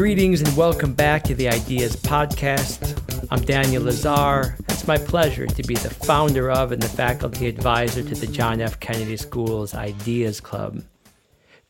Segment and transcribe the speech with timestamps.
[0.00, 2.98] Greetings and welcome back to the Ideas Podcast.
[3.30, 4.56] I'm Daniel Lazar.
[4.70, 8.62] It's my pleasure to be the founder of and the faculty advisor to the John
[8.62, 8.80] F.
[8.80, 10.82] Kennedy School's Ideas Club.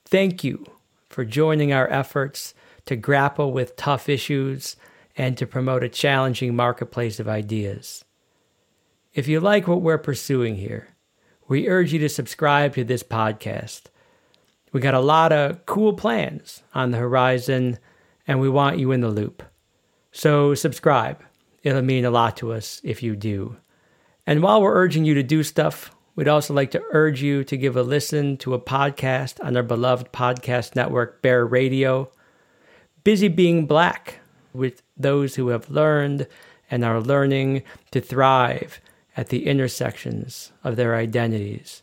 [0.05, 0.65] Thank you
[1.09, 2.55] for joining our efforts
[2.87, 4.77] to grapple with tough issues
[5.17, 8.05] and to promote a challenging marketplace of ideas.
[9.13, 10.91] If you like what we're pursuing here,
[11.49, 13.87] we urge you to subscribe to this podcast.
[14.73, 17.81] We got a lot of cool plans on the horizon,
[18.31, 19.43] and we want you in the loop.
[20.13, 21.21] So, subscribe.
[21.65, 23.57] It'll mean a lot to us if you do.
[24.25, 27.57] And while we're urging you to do stuff, we'd also like to urge you to
[27.57, 32.13] give a listen to a podcast on our beloved podcast network, Bear Radio.
[33.03, 34.21] Busy Being Black,
[34.53, 36.29] with those who have learned
[36.71, 38.81] and are learning to thrive
[39.17, 41.83] at the intersections of their identities.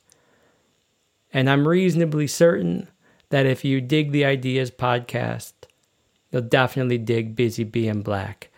[1.34, 2.88] And I'm reasonably certain
[3.32, 5.52] that if you dig the Ideas podcast,
[6.38, 8.50] you'll definitely dig Busy Being Black.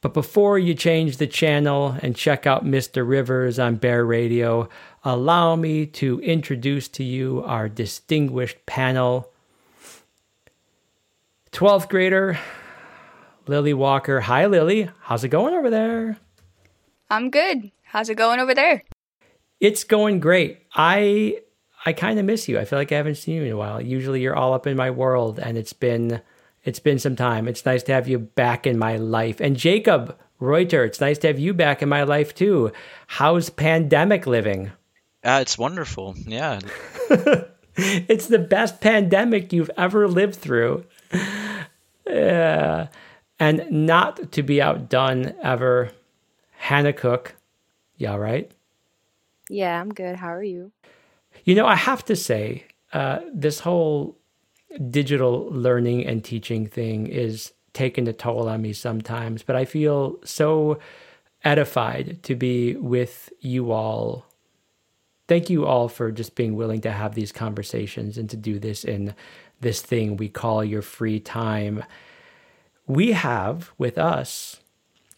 [0.00, 3.06] But before you change the channel and check out Mr.
[3.06, 4.70] Rivers on Bear Radio,
[5.04, 9.30] allow me to introduce to you our distinguished panel.
[11.52, 12.38] 12th grader
[13.46, 14.20] Lily Walker.
[14.20, 14.88] Hi, Lily.
[15.00, 16.16] How's it going over there?
[17.10, 17.70] I'm good.
[17.82, 18.82] How's it going over there?
[19.60, 20.62] It's going great.
[20.74, 21.40] I
[21.84, 22.58] I kind of miss you.
[22.58, 23.80] I feel like I haven't seen you in a while.
[23.80, 26.20] Usually you're all up in my world and it's been
[26.66, 27.46] it's been some time.
[27.46, 29.40] It's nice to have you back in my life.
[29.40, 32.72] And Jacob Reuter, it's nice to have you back in my life too.
[33.06, 34.72] How's pandemic living?
[35.24, 36.16] Uh, it's wonderful.
[36.26, 36.58] Yeah.
[37.76, 40.84] it's the best pandemic you've ever lived through.
[42.04, 42.88] Yeah.
[43.38, 45.92] And not to be outdone ever,
[46.56, 47.36] Hannah Cook.
[47.96, 48.50] You all right?
[49.48, 50.16] Yeah, I'm good.
[50.16, 50.72] How are you?
[51.44, 54.16] You know, I have to say, uh, this whole
[54.90, 60.18] digital learning and teaching thing is taking a toll on me sometimes, but I feel
[60.24, 60.78] so
[61.44, 64.26] edified to be with you all.
[65.28, 68.84] Thank you all for just being willing to have these conversations and to do this
[68.84, 69.14] in
[69.60, 71.84] this thing we call your free time.
[72.86, 74.60] We have with us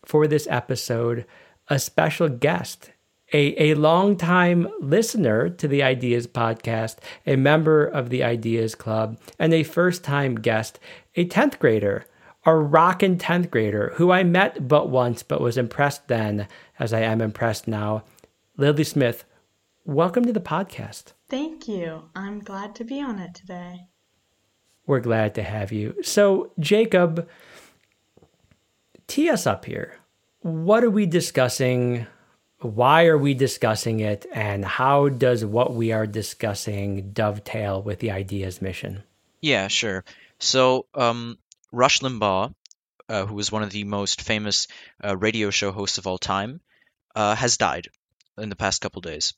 [0.04, 1.26] for this episode
[1.68, 2.90] a special guest,
[3.32, 6.96] a, a longtime listener to the Ideas podcast,
[7.26, 10.78] a member of the Ideas Club, and a first time guest,
[11.16, 12.06] a 10th grader,
[12.46, 17.00] a rockin' 10th grader who I met but once but was impressed then, as I
[17.00, 18.04] am impressed now.
[18.56, 19.24] Lily Smith,
[19.84, 21.12] welcome to the podcast.
[21.28, 22.04] Thank you.
[22.16, 23.88] I'm glad to be on it today.
[24.86, 25.96] We're glad to have you.
[26.02, 27.28] So, Jacob,
[29.06, 29.98] tee us up here
[30.40, 32.06] what are we discussing?
[32.60, 34.26] Why are we discussing it?
[34.32, 39.02] And how does what we are discussing dovetail with the ideas mission?
[39.40, 40.04] Yeah, sure.
[40.40, 41.38] So, um,
[41.70, 42.52] Rush Limbaugh,
[43.08, 44.66] uh, who was one of the most famous
[45.04, 46.60] uh, radio show hosts of all time,
[47.14, 47.88] uh, has died
[48.36, 49.34] in the past couple days.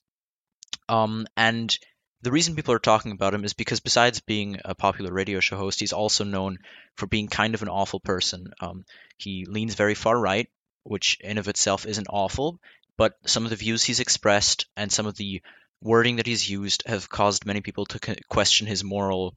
[0.88, 1.76] Um, and
[2.22, 5.56] the reason people are talking about him is because besides being a popular radio show
[5.56, 6.59] host, he's also known
[6.97, 8.53] for being kind of an awful person.
[8.60, 8.84] Um,
[9.16, 10.48] he leans very far right,
[10.82, 12.60] which in of itself isn't awful,
[13.00, 15.40] but some of the views he's expressed and some of the
[15.80, 19.34] wording that he's used have caused many people to question his moral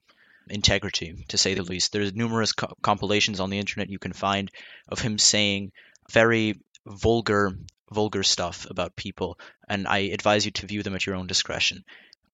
[0.50, 1.94] integrity, to say the least.
[1.94, 4.51] There's numerous co- compilations on the internet you can find
[4.90, 5.72] of him saying
[6.12, 7.57] very vulgar,
[7.90, 11.85] vulgar stuff about people, and I advise you to view them at your own discretion.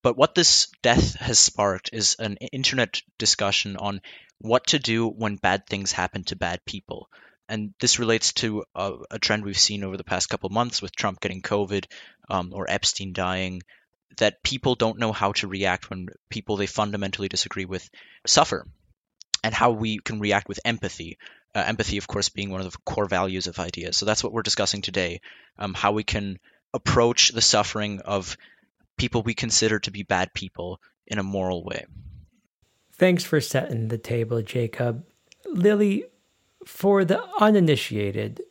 [0.02, 4.02] But what this death has sparked is an internet discussion on
[4.40, 7.08] what to do when bad things happen to bad people
[7.50, 10.96] and this relates to a, a, trend we've seen over the past couple months with
[10.96, 11.86] Trump getting COVID
[12.30, 13.64] um, or Epstein dying,
[14.18, 17.90] that people don't know how to react when people they fundamentally disagree with
[18.26, 18.66] suffer,
[19.44, 21.18] and how we can react with empathy.
[21.56, 23.98] Uh, empathy, of course, being one of the core values of ideas.
[23.98, 25.22] So that's what we're discussing today:
[25.58, 26.38] um, how we can
[26.74, 28.38] approach the suffering of
[28.98, 31.86] people we consider to be bad people in a moral way.
[32.94, 35.06] Thanks for setting the table, Jacob.
[35.48, 36.06] Lily,
[36.70, 38.42] for the uninitiated,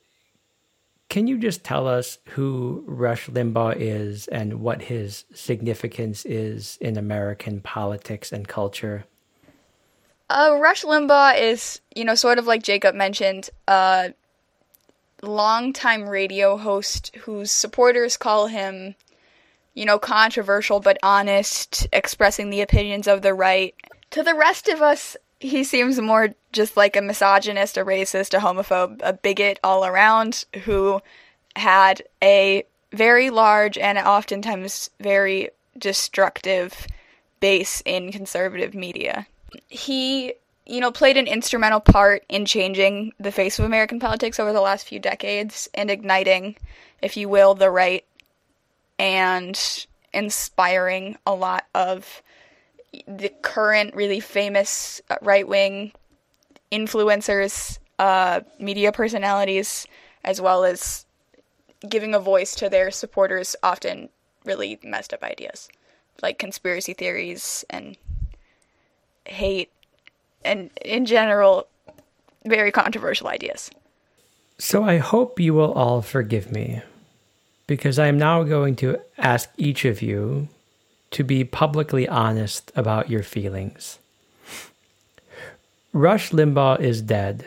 [1.09, 6.99] can you just tell us who Rush Limbaugh is and what his significance is in
[6.99, 9.05] American politics and culture?
[10.29, 14.12] Uh, Rush Limbaugh is, you know, sort of like Jacob mentioned, a
[15.23, 18.94] longtime radio host whose supporters call him,
[19.73, 23.75] you know, controversial but honest, expressing the opinions of the right.
[24.11, 28.40] To the rest of us, he seems more just like a misogynist, a racist, a
[28.40, 31.00] homophobe, a bigot all around who
[31.56, 36.86] had a very large and oftentimes very destructive
[37.40, 39.26] base in conservative media.
[39.68, 40.34] He
[40.68, 44.60] you know, played an instrumental part in changing the face of American politics over the
[44.60, 46.56] last few decades and igniting,
[47.00, 48.04] if you will, the right
[48.98, 52.22] and inspiring a lot of
[53.06, 55.92] the current really famous uh, right wing
[56.70, 59.87] influencers, uh, media personalities,
[60.25, 61.06] as well as
[61.88, 64.09] giving a voice to their supporters, often
[64.44, 65.69] really messed up ideas
[66.23, 67.97] like conspiracy theories and
[69.26, 69.70] hate
[70.44, 71.67] and in general
[72.44, 73.70] very controversial ideas.
[74.59, 76.82] So I hope you will all forgive me
[77.67, 80.49] because I am now going to ask each of you
[81.12, 83.97] to be publicly honest about your feelings.
[85.93, 87.46] Rush Limbaugh is dead.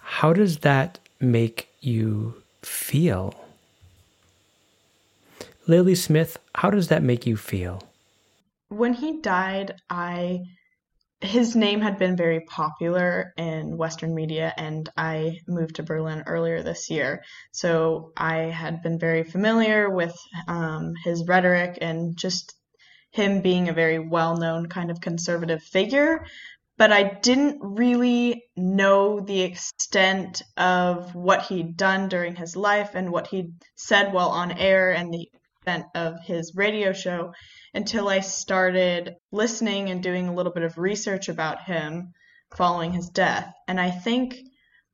[0.00, 3.34] How does that make you feel?
[5.66, 7.82] Lily Smith, how does that make you feel?
[8.68, 10.40] When he died, I
[11.22, 16.62] his name had been very popular in Western media, and I moved to Berlin earlier
[16.62, 17.22] this year.
[17.52, 20.16] So I had been very familiar with
[20.48, 22.54] um, his rhetoric and just
[23.12, 26.26] him being a very well known kind of conservative figure.
[26.78, 33.12] But I didn't really know the extent of what he'd done during his life and
[33.12, 35.28] what he'd said while on air and the
[35.62, 37.32] extent of his radio show
[37.74, 42.12] until I started listening and doing a little bit of research about him
[42.56, 43.52] following his death.
[43.68, 44.36] And I think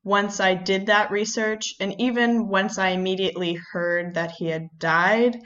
[0.03, 5.39] once I did that research, and even once I immediately heard that he had died,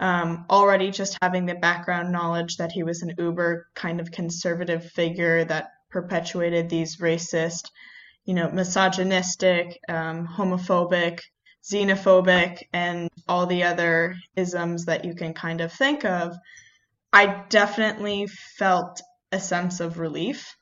[0.00, 4.84] um, already just having the background knowledge that he was an uber kind of conservative
[4.92, 7.70] figure that perpetuated these racist,
[8.24, 11.20] you know, misogynistic, um, homophobic,
[11.62, 16.36] xenophobic, and all the other isms that you can kind of think of.
[17.12, 19.00] I definitely felt
[19.32, 20.54] a sense of relief.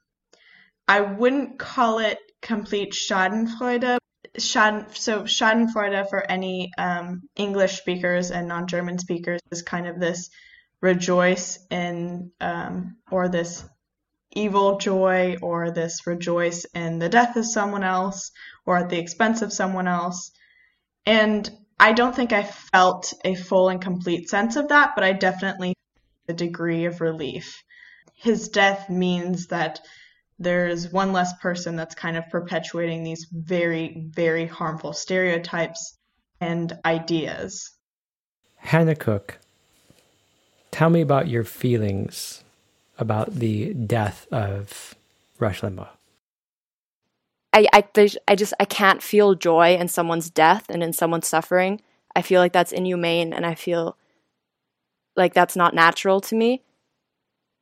[0.87, 3.99] I wouldn't call it complete Schadenfreude.
[4.39, 10.31] Schaden, so Schadenfreude for any um, English speakers and non-German speakers is kind of this
[10.81, 13.65] rejoice in um, or this
[14.33, 18.31] evil joy or this rejoice in the death of someone else
[18.67, 20.31] or at the expense of someone else.
[21.07, 25.13] And I don't think I felt a full and complete sense of that, but I
[25.13, 25.75] definitely
[26.29, 27.63] a degree of relief.
[28.15, 29.81] His death means that
[30.39, 35.97] there's one less person that's kind of perpetuating these very, very harmful stereotypes
[36.41, 37.71] and ideas.
[38.57, 39.39] Hannah Cook,
[40.71, 42.45] tell me about your feelings
[42.99, 44.95] about the death of
[45.39, 45.89] Rush Limbaugh.
[47.53, 47.85] I, I,
[48.29, 51.81] I just I can't feel joy in someone's death and in someone's suffering.
[52.15, 53.97] I feel like that's inhumane, and I feel
[55.17, 56.63] like that's not natural to me.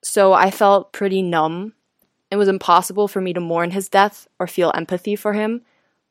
[0.02, 1.74] So I felt pretty numb.
[2.30, 5.62] It was impossible for me to mourn his death or feel empathy for him,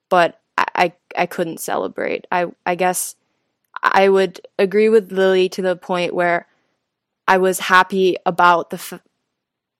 [0.09, 2.25] but I, I, I couldn't celebrate.
[2.31, 3.15] I, I guess
[3.83, 6.47] I would agree with Lily to the point where
[7.27, 9.01] I was happy about the f-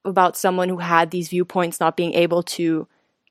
[0.06, 2.88] about someone who had these viewpoints not being able to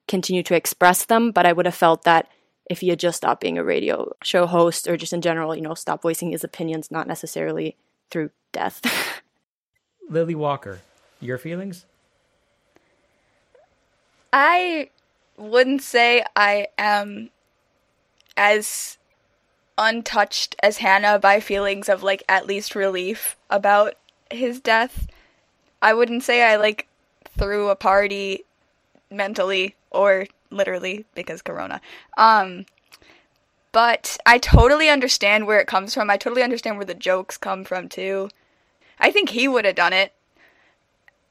[0.08, 2.28] continue to express them, but I would have felt that
[2.68, 5.62] if he had just stopped being a radio show host or just in general, you
[5.62, 7.76] know, stop voicing his opinions, not necessarily
[8.10, 8.80] through death.
[10.08, 10.80] Lily Walker,
[11.20, 11.84] your feelings?
[14.32, 14.90] I
[15.36, 17.30] wouldn't say I am
[18.36, 18.98] as
[19.76, 23.94] untouched as Hannah by feelings of like at least relief about
[24.30, 25.06] his death.
[25.84, 26.88] I wouldn't say I like
[27.36, 28.44] threw a party
[29.10, 31.82] mentally or literally because corona.
[32.16, 32.64] Um
[33.70, 36.08] but I totally understand where it comes from.
[36.08, 38.30] I totally understand where the jokes come from too.
[38.98, 40.14] I think he would have done it.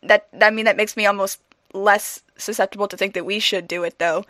[0.04, 1.42] That I mean that makes me almost
[1.74, 4.24] less susceptible to think that we should do it though.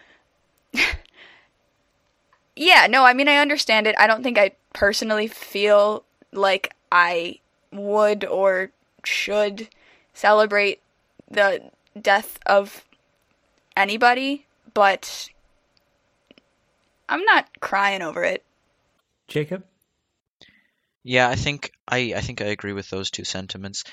[2.56, 3.96] yeah, no, I mean I understand it.
[4.00, 7.40] I don't think I personally feel like I
[7.74, 8.72] would or
[9.04, 9.68] should
[10.14, 10.82] celebrate
[11.30, 11.62] the
[12.00, 12.86] death of
[13.76, 15.30] anybody, but
[17.10, 18.44] I'm not crying over it.
[19.28, 19.64] Jacob?
[21.04, 23.84] Yeah, I think I, I think I agree with those two sentiments.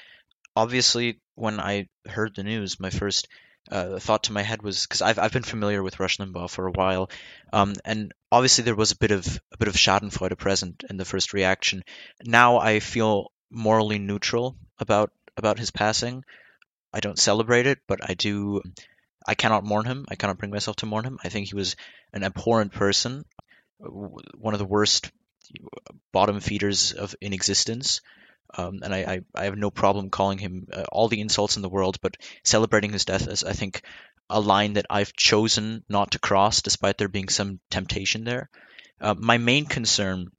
[0.54, 3.28] Obviously, when I heard the news, my first
[3.70, 6.66] uh, thought to my head was because I've I've been familiar with Rush Limbaugh for
[6.66, 7.10] a while,
[7.52, 11.04] um, and obviously there was a bit of a bit of Schadenfreude present in the
[11.04, 11.82] first reaction.
[12.24, 16.23] Now I feel morally neutral about about his passing.
[16.92, 18.62] I don't celebrate it, but I do
[19.26, 20.06] I cannot mourn him.
[20.09, 21.18] I cannot bring myself to mourn him.
[21.23, 21.76] I think he was
[22.12, 23.25] an abhorrent person,
[23.78, 25.11] one of the worst
[26.12, 28.00] bottom feeders of in existence.
[28.56, 31.62] Um, and I, I, I, have no problem calling him uh, all the insults in
[31.62, 33.82] the world, but celebrating his death is, I think,
[34.28, 38.50] a line that I've chosen not to cross, despite there being some temptation there.
[39.00, 40.32] Uh, my main concern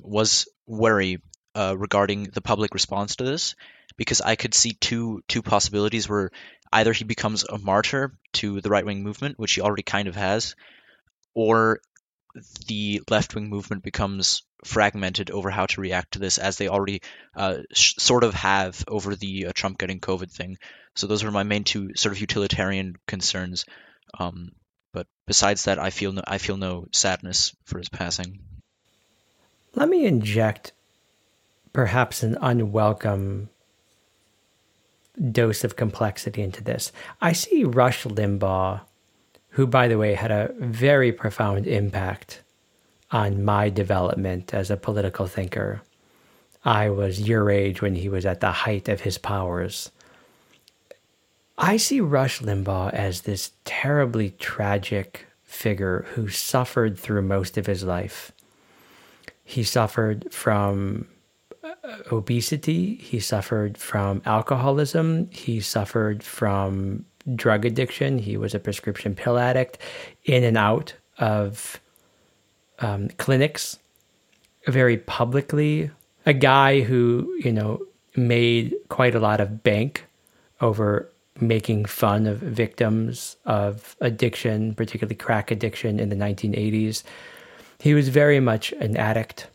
[0.00, 1.20] was worry
[1.56, 3.56] uh, regarding the public response to this,
[3.98, 6.30] because I could see two two possibilities where
[6.72, 10.14] either he becomes a martyr to the right wing movement, which he already kind of
[10.14, 10.54] has,
[11.34, 11.80] or
[12.66, 17.02] the left wing movement becomes fragmented over how to react to this, as they already
[17.36, 20.58] uh, sh- sort of have over the uh, Trump getting COVID thing.
[20.94, 23.64] So those were my main two sort of utilitarian concerns.
[24.18, 24.52] Um,
[24.92, 28.40] but besides that, I feel no, I feel no sadness for his passing.
[29.74, 30.72] Let me inject
[31.72, 33.48] perhaps an unwelcome
[35.18, 36.92] dose of complexity into this.
[37.20, 38.80] I see Rush Limbaugh,
[39.50, 42.42] who, by the way, had a very profound impact
[43.10, 45.82] on my development as a political thinker.
[46.64, 49.90] I was your age when he was at the height of his powers.
[51.56, 57.82] I see Rush Limbaugh as this terribly tragic figure who suffered through most of his
[57.82, 58.32] life.
[59.44, 61.08] He suffered from
[62.10, 69.38] obesity, he suffered from alcoholism, he suffered from drug addiction, he was a prescription pill
[69.38, 69.78] addict,
[70.24, 71.80] in and out of
[72.80, 73.78] um, clinics
[74.66, 75.90] very publicly.
[76.26, 77.80] A guy who, you know,
[78.16, 80.04] made quite a lot of bank
[80.60, 81.10] over
[81.40, 87.04] making fun of victims of addiction, particularly crack addiction in the 1980s.
[87.78, 89.46] He was very much an addict.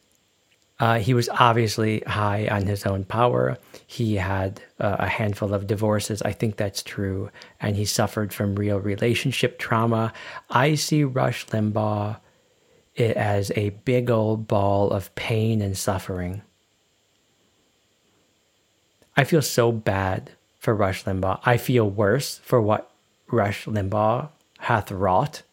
[0.80, 3.58] Uh, he was obviously high on his own power.
[3.86, 6.22] He had uh, a handful of divorces.
[6.24, 7.30] I think that's true.
[7.62, 10.13] And he suffered from real relationship trauma.
[10.50, 12.18] I see Rush Limbaugh
[12.98, 16.42] as a big old ball of pain and suffering.
[19.15, 21.39] I feel so bad for Rush Limbaugh.
[21.44, 22.89] I feel worse for what
[23.27, 25.44] Rush Limbaugh hath wrought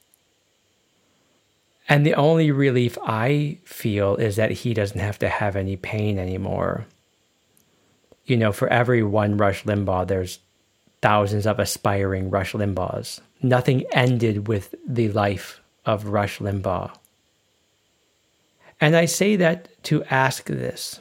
[1.91, 6.21] and the only relief I feel is that he doesn't have to have any pain
[6.21, 6.87] anymore.
[8.25, 10.39] You know, for every one Rush Limbaugh, there's
[11.03, 13.19] thousands of aspiring Rush Limbaughs.
[13.43, 16.95] Nothing ended with the life of Rush Limbaugh.
[18.81, 21.01] And I say that to ask this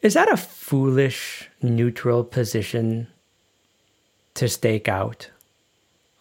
[0.00, 3.08] Is that a foolish, neutral position
[4.34, 5.28] to stake out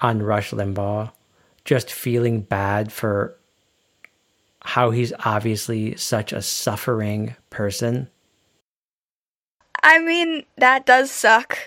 [0.01, 1.11] on Rush Limbaugh?
[1.63, 3.37] Just feeling bad for
[4.63, 8.09] how he's obviously such a suffering person?
[9.83, 11.57] I mean, that does suck.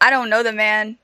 [0.00, 0.98] I don't know the man.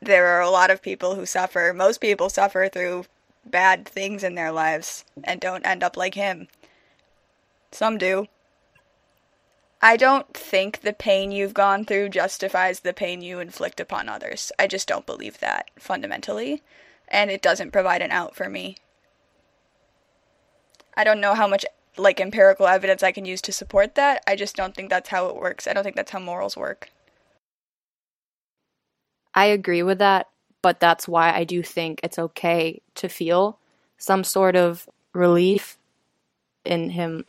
[0.00, 1.72] There are a lot of people who suffer.
[1.74, 3.06] Most people suffer through
[3.46, 6.48] bad things in their lives and don't end up like him.
[7.70, 8.26] Some do.
[9.80, 14.50] I don't think the pain you've gone through justifies the pain you inflict upon others.
[14.58, 16.62] I just don't believe that fundamentally,
[17.06, 18.76] and it doesn't provide an out for me.
[20.96, 21.64] I don't know how much
[21.96, 24.22] like empirical evidence I can use to support that.
[24.26, 25.66] I just don't think that's how it works.
[25.66, 26.90] I don't think that's how morals work.
[29.34, 30.28] I agree with that,
[30.62, 33.58] but that's why I do think it's okay to feel
[33.98, 35.78] some sort of relief
[36.64, 37.24] in him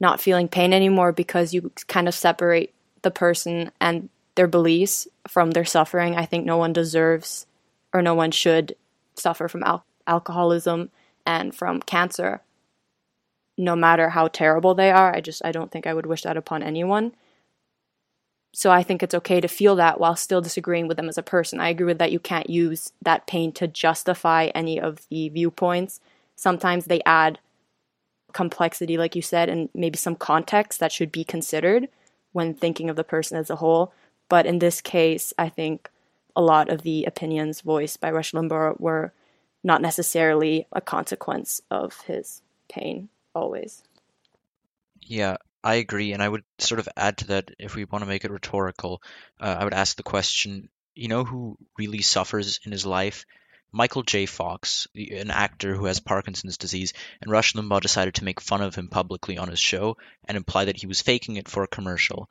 [0.00, 5.52] not feeling pain anymore because you kind of separate the person and their beliefs from
[5.52, 6.14] their suffering.
[6.14, 7.46] I think no one deserves
[7.92, 8.76] or no one should
[9.14, 10.90] suffer from al- alcoholism
[11.24, 12.42] and from cancer
[13.56, 15.14] no matter how terrible they are.
[15.14, 17.12] I just I don't think I would wish that upon anyone.
[18.54, 21.22] So I think it's okay to feel that while still disagreeing with them as a
[21.22, 21.60] person.
[21.60, 26.00] I agree with that you can't use that pain to justify any of the viewpoints.
[26.36, 27.38] Sometimes they add
[28.32, 31.88] complexity like you said and maybe some context that should be considered
[32.32, 33.92] when thinking of the person as a whole.
[34.28, 35.90] But in this case, I think
[36.34, 39.12] a lot of the opinions voiced by Rush Limbaugh were
[39.64, 43.82] not necessarily a consequence of his pain always.
[45.00, 48.08] Yeah, I agree, and I would sort of add to that if we want to
[48.08, 49.02] make it rhetorical.
[49.40, 53.24] Uh, I would ask the question: You know who really suffers in his life?
[53.72, 54.26] Michael J.
[54.26, 58.74] Fox, an actor who has Parkinson's disease, and Rush Limbaugh decided to make fun of
[58.74, 62.30] him publicly on his show and imply that he was faking it for a commercial.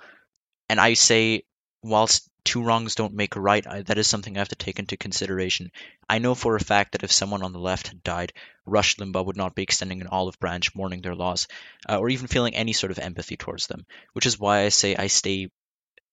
[0.69, 1.43] And I say,
[1.83, 4.79] whilst two wrongs don't make a right, I, that is something I have to take
[4.79, 5.71] into consideration.
[6.07, 8.31] I know for a fact that if someone on the left had died,
[8.65, 11.47] Rush Limbaugh would not be extending an olive branch mourning their loss,
[11.89, 14.95] uh, or even feeling any sort of empathy towards them, which is why I say
[14.95, 15.49] I stay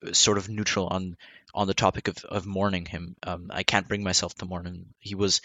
[0.04, 1.16] uh, sort of neutral on
[1.54, 3.14] on the topic of, of mourning him.
[3.22, 4.94] Um, I can't bring myself to mourn him.
[4.98, 5.42] He was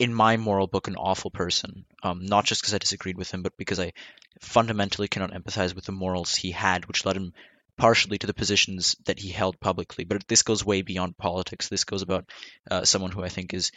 [0.00, 1.84] in my moral book, an awful person.
[2.02, 3.92] Um, not just because I disagreed with him, but because I
[4.40, 7.32] fundamentally cannot empathize with the morals he had, which led him
[7.80, 10.04] partially to the positions that he held publicly.
[10.04, 11.68] But this goes way beyond politics.
[11.68, 12.28] This goes about
[12.70, 13.72] uh, someone who I think is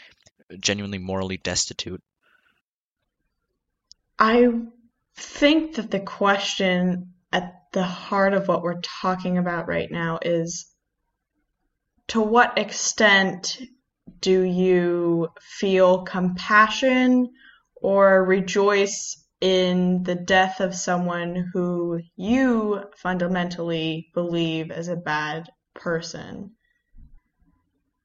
[0.60, 2.04] genuinely morally destitute.
[4.20, 4.50] I
[5.16, 10.66] think that the question at the heart of what we're talking about right now is
[12.10, 13.58] to what extent
[14.20, 17.32] do you feel compassion
[17.76, 26.52] or rejoice in the death of someone who you fundamentally believe is a bad person?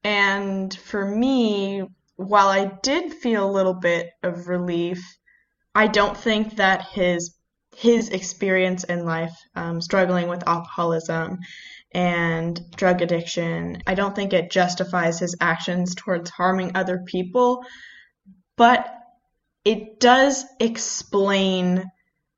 [0.03, 1.85] And for me,
[2.17, 5.01] while I did feel a little bit of relief,
[5.73, 7.33] I don't think that his
[7.73, 11.37] his experience in life, um, struggling with alcoholism
[11.93, 13.81] and drug addiction.
[13.87, 17.63] I don't think it justifies his actions towards harming other people,
[18.57, 18.98] but
[19.69, 21.91] it does explain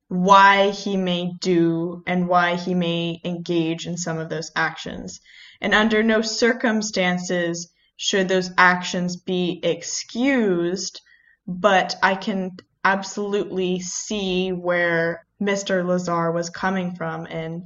[0.10, 5.22] why he may do and why he may engage in some of those actions.
[5.62, 11.00] And under no circumstances should those actions be excused,
[11.48, 15.88] but I can absolutely see where Mr.
[15.88, 17.64] Lazar was coming from and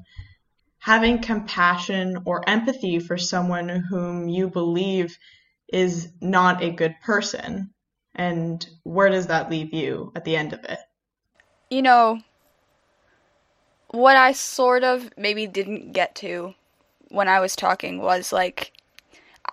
[0.77, 5.17] having compassion or empathy for someone whom you believe
[5.73, 7.71] is not a good person.
[8.15, 10.79] And where does that leave you at the end of it?
[11.69, 12.21] You know,
[13.89, 16.53] what I sort of maybe didn't get to
[17.09, 18.71] when I was talking was like,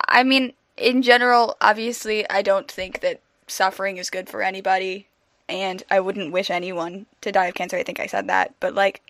[0.09, 5.09] I mean, in general, obviously, I don't think that suffering is good for anybody,
[5.49, 7.77] and I wouldn't wish anyone to die of cancer.
[7.77, 9.03] I think I said that, but like,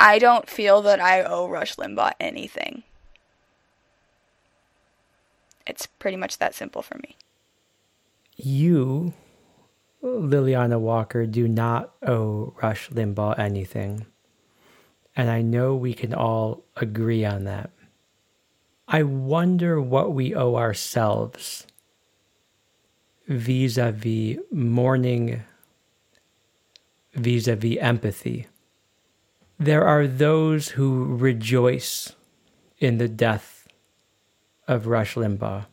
[0.00, 2.84] I don't feel that I owe Rush Limbaugh anything.
[5.66, 7.16] It's pretty much that simple for me.
[8.38, 9.12] You,
[10.02, 14.06] Liliana Walker, do not owe Rush Limbaugh anything.
[15.14, 17.70] And I know we can all agree on that.
[18.86, 21.66] I wonder what we owe ourselves
[23.26, 25.42] vis a vis mourning,
[27.12, 28.46] vis a vis empathy
[29.58, 32.12] there are those who rejoice
[32.78, 33.66] in the death
[34.68, 35.66] of Rush Limbaugh.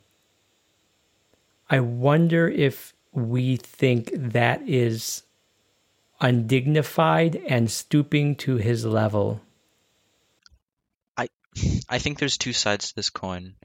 [1.70, 5.24] I wonder if we think that is
[6.22, 9.42] undignified and stooping to his level.
[11.18, 11.28] I
[11.90, 13.56] I think there's two sides to this coin.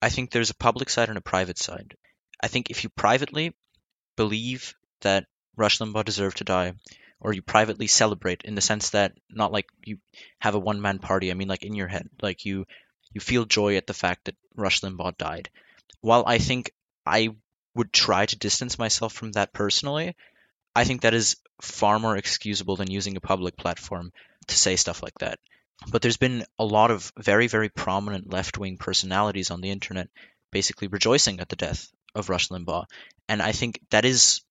[0.00, 1.96] I think there's a public side and a private side.
[2.40, 3.54] I think if you privately
[4.16, 6.72] believe that Rush Limbaugh deserved to die,
[7.20, 9.98] or you privately celebrate in the sense that not like you
[10.38, 11.30] have a one man party.
[11.30, 12.66] I mean, like in your head, like you
[13.12, 15.50] you feel joy at the fact that Rush Limbaugh died.
[16.00, 16.72] While I think
[17.06, 17.30] I
[17.74, 20.14] would try to distance myself from that personally,
[20.74, 24.12] I think that is far more excusable than using a public platform
[24.48, 25.38] to say stuff like that.
[25.90, 30.08] But there's been a lot of very, very prominent left wing personalities on the internet
[30.50, 32.84] basically rejoicing at the death of Rush Limbaugh.
[33.28, 34.42] And I think that is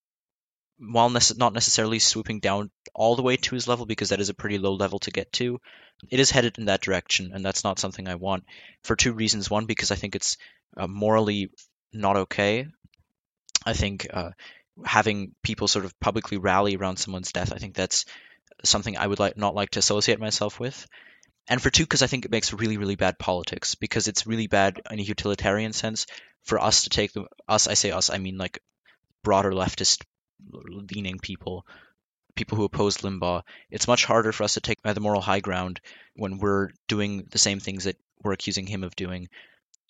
[0.82, 4.34] while not necessarily swooping down all the way to his level because that is a
[4.34, 5.60] pretty low level to get to,
[6.10, 8.46] it is headed in that direction, and that's not something I want
[8.84, 9.50] for two reasons.
[9.50, 10.38] One, because I think it's
[10.76, 11.52] uh, morally
[11.94, 12.68] not okay.
[13.66, 14.32] I think uh,
[14.84, 18.06] having people sort of publicly rally around someone's death, I think that's
[18.64, 20.88] something I would like not like to associate myself with.
[21.48, 24.48] And for two, because I think it makes really, really bad politics because it's really
[24.48, 26.06] bad in a utilitarian sense
[26.44, 27.68] for us to take the us.
[27.68, 28.62] I say us, I mean like
[29.24, 30.04] broader leftist
[30.50, 31.66] leaning people,
[32.36, 35.82] people who oppose Limbaugh, it's much harder for us to take the moral high ground
[36.16, 39.28] when we're doing the same things that we're accusing him of doing.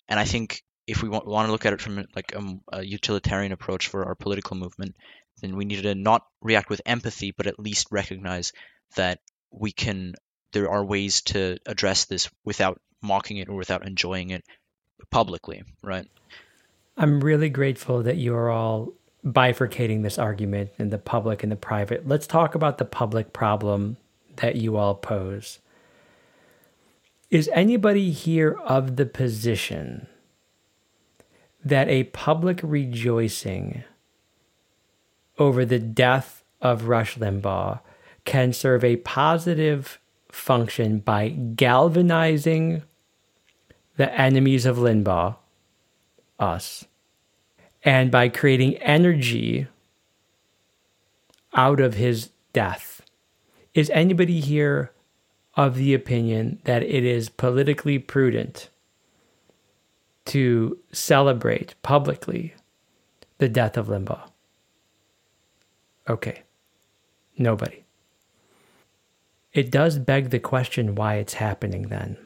[0.08, 2.82] And I think if we want, want to look at it from like a, a
[2.82, 4.96] utilitarian approach for our political movement,
[5.40, 8.52] then we need to not react with empathy, but at least recognize
[8.96, 10.14] that we can.
[10.52, 14.44] There are ways to address this without mocking it or without enjoying it
[15.10, 16.06] publicly, right?
[16.96, 18.92] I'm really grateful that you are all
[19.24, 23.96] bifurcating this argument in the public and the private, let's talk about the public problem
[24.36, 25.60] that you all pose.
[27.30, 30.08] Is anybody here of the position
[31.64, 33.84] that a public rejoicing
[35.38, 37.80] over the death of Rush Limbaugh
[38.24, 39.98] can serve a positive
[40.30, 42.82] function by galvanizing
[43.96, 45.36] the enemies of Limbaugh,
[46.38, 46.86] us,
[47.84, 49.66] and by creating energy
[51.54, 53.02] out of his death.
[53.74, 54.92] Is anybody here
[55.54, 58.70] of the opinion that it is politically prudent
[60.26, 62.54] to celebrate publicly
[63.38, 64.30] the death of Limbaugh?
[66.08, 66.42] Okay.
[67.38, 67.84] Nobody.
[69.52, 72.16] It does beg the question why it's happening then.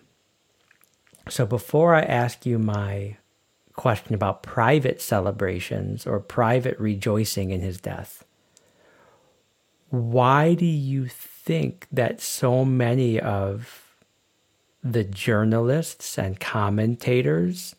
[1.28, 3.16] So before I ask you my
[3.74, 8.24] question about private celebrations or private rejoicing in his death,
[9.90, 13.82] why do you think that so many of
[14.82, 17.74] the journalists and commentators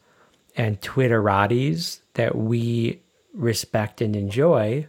[0.57, 2.99] and Twitterati's that we
[3.33, 4.87] respect and enjoy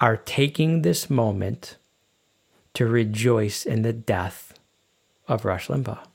[0.00, 1.76] are taking this moment
[2.74, 4.52] to rejoice in the death
[5.26, 6.06] of Rush Limbaugh?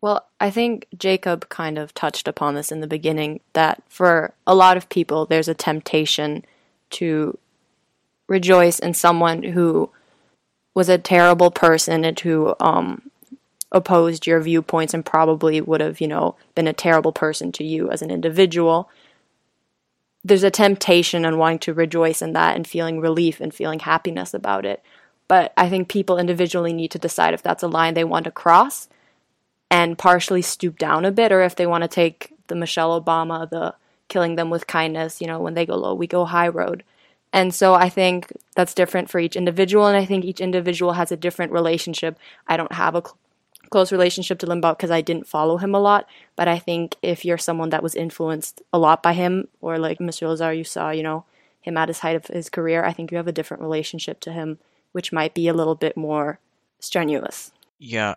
[0.00, 4.54] Well, I think Jacob kind of touched upon this in the beginning that for a
[4.54, 6.44] lot of people, there's a temptation
[6.90, 7.36] to
[8.28, 9.90] rejoice in someone who
[10.74, 13.10] was a terrible person and who um,
[13.72, 17.90] opposed your viewpoints and probably would have, you know, been a terrible person to you
[17.90, 18.90] as an individual.
[20.24, 24.34] There's a temptation and wanting to rejoice in that and feeling relief and feeling happiness
[24.34, 24.82] about it.
[25.28, 28.32] But I think people individually need to decide if that's a line they want to
[28.32, 28.88] cross
[29.70, 33.48] and partially stoop down a bit, or if they want to take the Michelle Obama,
[33.48, 33.74] the
[34.08, 36.82] killing them with kindness, you know, when they go low, we go high road.
[37.32, 41.12] And so I think that's different for each individual, and I think each individual has
[41.12, 42.18] a different relationship.
[42.48, 43.16] I don't have a cl-
[43.70, 46.06] close relationship to Limbaugh because I didn't follow him a lot,
[46.36, 50.00] but I think if you're someone that was influenced a lot by him, or like
[50.00, 51.24] Monsieur Lazar, you saw, you know,
[51.60, 54.32] him at his height of his career, I think you have a different relationship to
[54.32, 54.58] him,
[54.92, 56.38] which might be a little bit more
[56.80, 57.52] strenuous.
[57.78, 58.14] Yeah,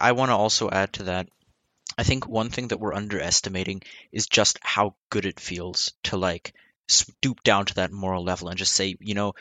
[0.00, 1.28] I want to also add to that.
[1.96, 6.54] I think one thing that we're underestimating is just how good it feels to like
[6.88, 9.34] stoop down to that moral level and just say, you know,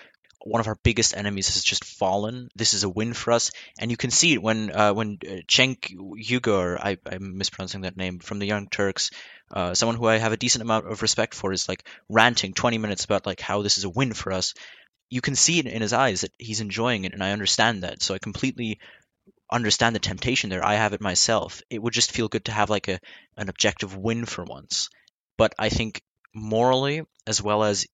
[0.43, 2.49] one of our biggest enemies has just fallen.
[2.55, 5.41] This is a win for us, and you can see it when uh, when uh,
[5.47, 9.11] Cenk Uygur, I, I'm mispronouncing that name, from the Young Turks,
[9.51, 12.77] uh, someone who I have a decent amount of respect for, is like ranting 20
[12.77, 14.53] minutes about like how this is a win for us.
[15.09, 18.01] You can see it in his eyes that he's enjoying it, and I understand that.
[18.01, 18.79] So I completely
[19.51, 20.65] understand the temptation there.
[20.65, 21.61] I have it myself.
[21.69, 22.99] It would just feel good to have like a
[23.37, 24.89] an objective win for once.
[25.37, 26.01] But I think
[26.33, 27.85] morally as well as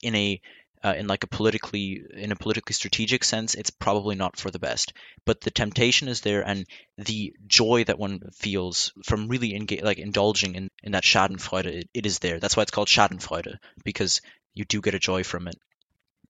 [0.00, 0.40] in a
[0.84, 4.58] uh, in like a politically in a politically strategic sense it's probably not for the
[4.58, 4.92] best.
[5.24, 6.66] But the temptation is there and
[6.98, 12.06] the joy that one feels from really like indulging in, in that schadenfreude it, it
[12.06, 12.38] is there.
[12.38, 14.20] That's why it's called schadenfreude because
[14.52, 15.56] you do get a joy from it.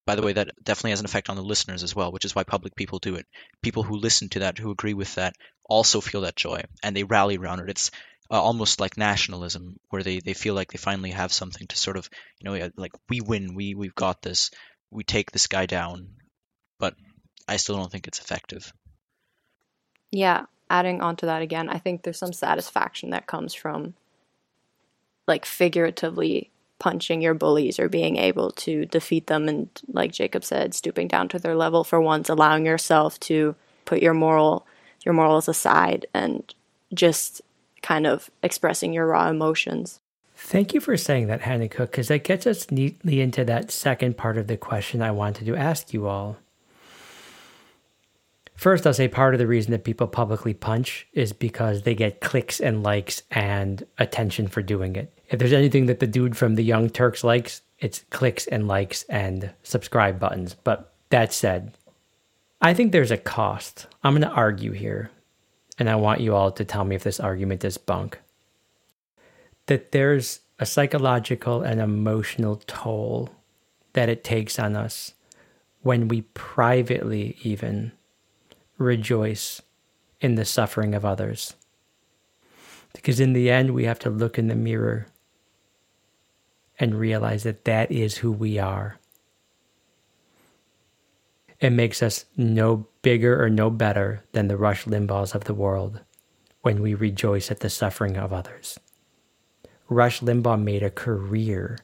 [0.05, 2.33] By the way that definitely has an effect on the listeners as well which is
[2.33, 3.25] why public people do it.
[3.61, 5.35] People who listen to that who agree with that
[5.67, 7.69] also feel that joy and they rally around it.
[7.69, 7.91] It's
[8.31, 11.97] uh, almost like nationalism, where they, they feel like they finally have something to sort
[11.97, 12.09] of,
[12.39, 14.51] you know, like we win, we we've got this,
[14.91, 16.09] we take this guy down,
[16.79, 16.95] but
[17.47, 18.71] I still don't think it's effective.
[20.11, 23.93] Yeah, adding on to that again, I think there's some satisfaction that comes from
[25.27, 30.73] like figuratively punching your bullies or being able to defeat them and like Jacob said,
[30.73, 34.65] stooping down to their level for once, allowing yourself to put your moral
[35.03, 36.55] your morals aside and
[36.93, 37.41] just
[37.85, 39.99] kind of expressing your raw emotions.
[40.35, 44.17] Thank you for saying that, Hannah Cook, because that gets us neatly into that second
[44.17, 46.37] part of the question I wanted to ask you all.
[48.55, 52.21] First, I'll say part of the reason that people publicly punch is because they get
[52.21, 55.13] clicks and likes and attention for doing it.
[55.29, 59.03] If there's anything that the dude from the Young Turks likes, it's clicks and likes
[59.09, 60.55] and subscribe buttons.
[60.63, 61.71] But that said,
[62.61, 63.85] I think there's a cost.
[64.03, 65.11] I'm going to argue here
[65.77, 68.19] and I want you all to tell me if this argument is bunk,
[69.67, 73.29] that there's a psychological and emotional toll
[73.93, 75.13] that it takes on us
[75.81, 77.91] when we privately even
[78.77, 79.61] rejoice
[80.21, 81.55] in the suffering of others.
[82.93, 85.07] Because in the end, we have to look in the mirror
[86.79, 88.97] and realize that that is who we are.
[91.65, 95.99] It makes us no bigger or no better than the Rush Limbaughs of the world
[96.61, 98.79] when we rejoice at the suffering of others.
[99.89, 101.79] Rush Limbaugh made a career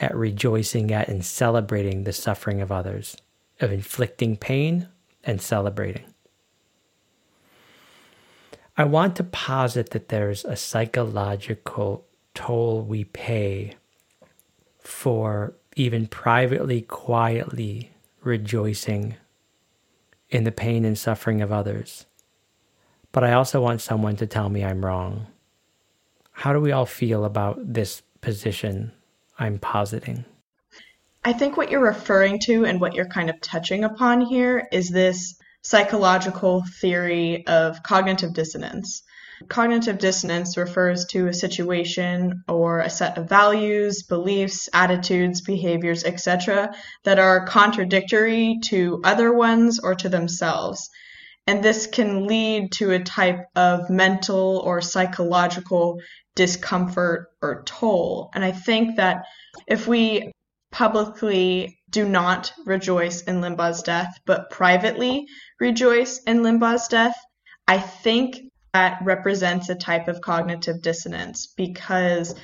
[0.00, 3.16] at rejoicing at and celebrating the suffering of others,
[3.60, 4.88] of inflicting pain
[5.22, 6.12] and celebrating.
[8.76, 13.76] I want to posit that there's a psychological toll we pay
[14.80, 17.93] for even privately, quietly
[18.24, 19.16] rejoicing
[20.30, 22.06] in the pain and suffering of others.
[23.12, 25.26] But I also want someone to tell me I'm wrong.
[26.32, 28.90] How do we all feel about this position
[29.38, 30.24] I'm positing?
[31.24, 34.90] I think what you're referring to and what you're kind of touching upon here is
[34.90, 39.02] this psychological theory of cognitive dissonance,
[39.48, 46.74] Cognitive dissonance refers to a situation or a set of values, beliefs, attitudes, behaviors, etc.,
[47.04, 50.88] that are contradictory to other ones or to themselves.
[51.46, 56.00] And this can lead to a type of mental or psychological
[56.34, 58.30] discomfort or toll.
[58.34, 59.24] And I think that
[59.66, 60.32] if we
[60.72, 65.26] publicly do not rejoice in Limbaugh's death, but privately
[65.60, 67.16] rejoice in Limbaugh's death,
[67.68, 68.36] I think
[68.74, 72.34] that represents a type of cognitive dissonance because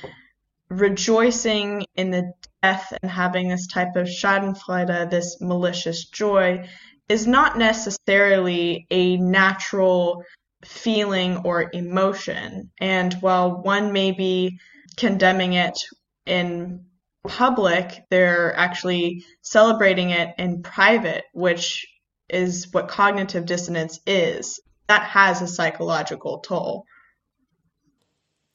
[0.69, 2.31] rejoicing in the
[2.63, 6.65] death and having this type of schadenfreude, this malicious joy,
[7.09, 10.23] is not necessarily a natural
[10.63, 12.71] feeling or emotion.
[12.79, 14.57] And while one may be
[14.95, 15.77] condemning it
[16.25, 16.85] in
[17.27, 21.85] public, they're actually celebrating it in private, which
[22.29, 24.61] is what cognitive dissonance is.
[24.87, 26.85] That has a psychological toll.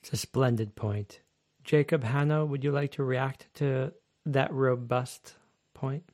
[0.01, 1.21] It's a splendid point.
[1.65, 3.93] Jacob, Hannah, would you like to react to
[4.25, 5.35] that robust
[5.75, 6.05] point?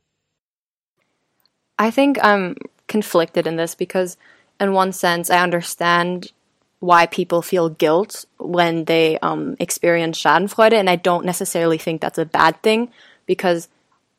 [1.79, 2.57] I think I'm
[2.89, 4.17] conflicted in this because,
[4.61, 6.33] in one sense, I understand
[6.79, 12.19] why people feel guilt when they um, experience Schadenfreude, and I don't necessarily think that's
[12.19, 12.91] a bad thing
[13.27, 13.69] because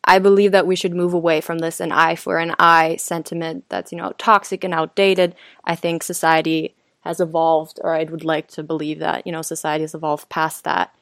[0.05, 3.65] I believe that we should move away from this an eye for an eye sentiment
[3.69, 5.35] that's you know toxic and outdated.
[5.63, 9.83] I think society has evolved, or I would like to believe that you know society
[9.83, 10.93] has evolved past that,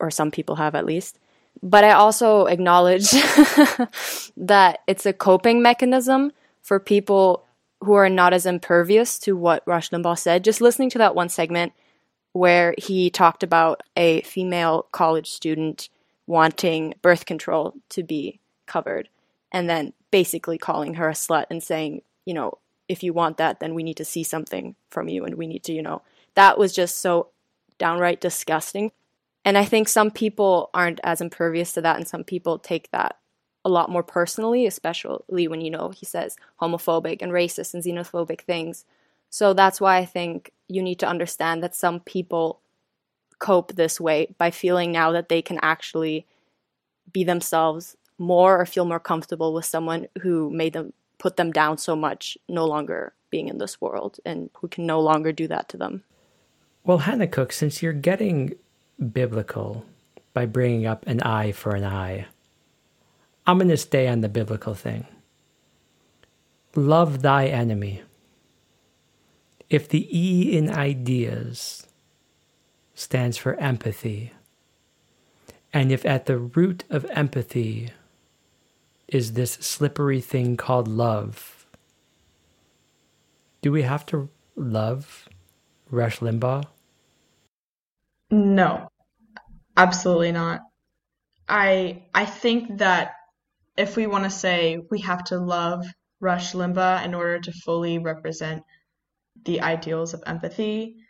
[0.00, 1.18] or some people have at least.
[1.62, 3.10] But I also acknowledge
[4.36, 7.44] that it's a coping mechanism for people
[7.84, 10.42] who are not as impervious to what Rush Limbaugh said.
[10.42, 11.72] Just listening to that one segment
[12.32, 15.88] where he talked about a female college student
[16.26, 19.08] wanting birth control to be covered
[19.52, 22.58] and then basically calling her a slut and saying, you know,
[22.88, 25.64] if you want that, then we need to see something from you and we need
[25.64, 26.02] to, you know,
[26.34, 27.28] that was just so
[27.78, 28.92] downright disgusting.
[29.44, 33.18] And I think some people aren't as impervious to that, and some people take that
[33.64, 38.42] a lot more personally, especially when, you know, he says homophobic and racist and xenophobic
[38.42, 38.84] things.
[39.30, 42.60] So that's why I think you need to understand that some people
[43.44, 46.24] cope this way by feeling now that they can actually
[47.12, 51.76] be themselves more or feel more comfortable with someone who made them put them down
[51.76, 55.68] so much no longer being in this world and who can no longer do that
[55.68, 56.02] to them.
[56.84, 58.54] Well, Hannah Cook, since you're getting
[59.12, 59.84] biblical
[60.32, 62.26] by bringing up an eye for an eye.
[63.46, 65.06] I'm going to stay on the biblical thing.
[66.74, 68.02] Love thy enemy.
[69.68, 71.86] If the E in ideas
[72.94, 74.32] stands for empathy,
[75.72, 77.90] and if at the root of empathy
[79.08, 81.66] is this slippery thing called love,
[83.62, 85.28] do we have to love
[85.90, 86.64] Rush Limbaugh?
[88.30, 88.88] No,
[89.76, 90.60] absolutely not.
[91.48, 93.12] I I think that
[93.76, 95.84] if we want to say we have to love
[96.20, 98.62] Rush Limbaugh in order to fully represent
[99.44, 101.03] the ideals of empathy,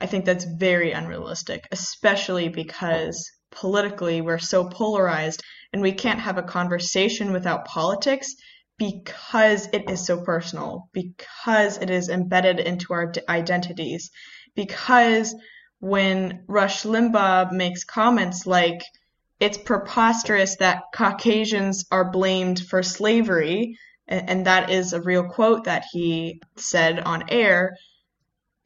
[0.00, 6.38] I think that's very unrealistic, especially because politically we're so polarized and we can't have
[6.38, 8.34] a conversation without politics
[8.78, 14.10] because it is so personal, because it is embedded into our identities,
[14.54, 15.34] because
[15.80, 18.80] when Rush Limbaugh makes comments like,
[19.40, 25.84] it's preposterous that Caucasians are blamed for slavery, and that is a real quote that
[25.92, 27.76] he said on air.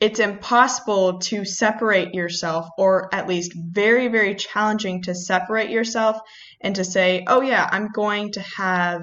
[0.03, 6.17] It's impossible to separate yourself, or at least very, very challenging to separate yourself
[6.61, 9.03] and to say, oh, yeah, I'm going to have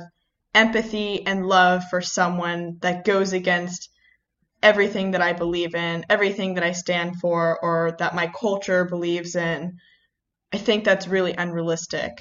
[0.54, 3.88] empathy and love for someone that goes against
[4.62, 9.38] everything that I believe in, everything that I stand for, or that my culture believes
[9.38, 9.78] in.
[10.52, 12.12] I think that's really unrealistic.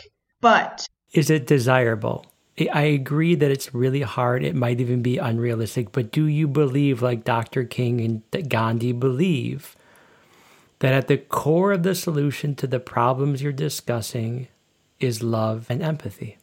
[0.41, 2.27] But is it desirable?
[2.67, 4.43] I agree that it's really hard.
[4.43, 5.93] It might even be unrealistic.
[5.93, 7.65] But do you believe, like Dr.
[7.65, 9.77] King and Gandhi believe,
[10.81, 14.49] that at the core of the solution to the problems you're discussing
[14.99, 16.39] is love and empathy?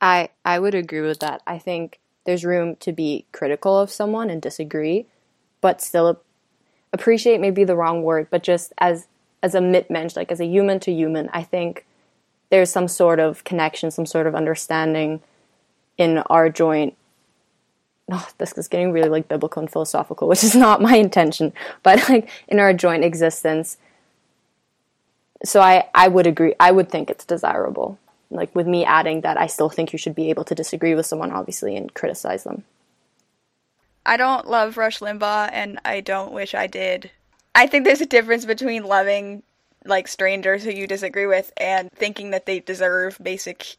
[0.00, 1.42] I, I would agree with that.
[1.46, 5.06] I think there's room to be critical of someone and disagree,
[5.60, 6.20] but still
[6.92, 9.06] appreciate may be the wrong word, but just as
[9.40, 11.86] as a mitmensch, like as a human to human, I think
[12.50, 15.20] there's some sort of connection, some sort of understanding
[15.98, 16.96] in our joint.
[18.10, 22.08] Oh, this is getting really like biblical and philosophical, which is not my intention, but
[22.08, 23.76] like in our joint existence.
[25.44, 26.54] So I, I would agree.
[26.58, 27.98] I would think it's desirable
[28.30, 31.06] like with me adding that I still think you should be able to disagree with
[31.06, 32.64] someone, obviously, and criticize them.
[34.04, 37.10] I don't love Rush Limbaugh, and I don't wish I did.
[37.54, 39.42] I think there's a difference between loving
[39.84, 43.76] like strangers who you disagree with and thinking that they deserve basic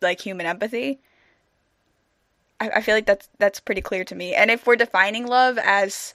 [0.00, 1.00] like human empathy.
[2.60, 4.34] I, I feel like that's that's pretty clear to me.
[4.34, 6.14] And if we're defining love as